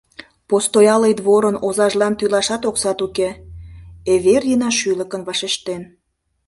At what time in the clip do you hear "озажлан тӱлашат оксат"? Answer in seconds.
1.67-2.99